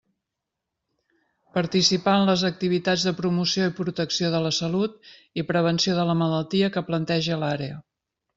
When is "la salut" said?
4.47-5.13